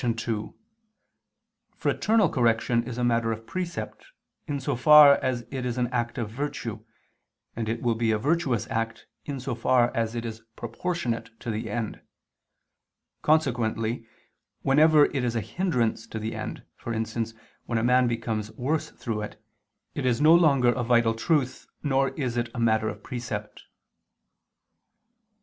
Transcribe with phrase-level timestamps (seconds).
[0.03, 0.55] 2:
[1.77, 4.03] Fraternal correction is a matter of precept,
[4.47, 6.83] in so far as it is an act of virtue,
[7.55, 11.51] and it will be a virtuous act in so far as it is proportionate to
[11.51, 12.01] the end.
[13.21, 14.07] Consequently
[14.63, 17.35] whenever it is a hindrance to the end, for instance
[17.67, 19.39] when a man becomes worse through it,
[19.93, 23.65] it is longer a vital truth, nor is it a matter of precept.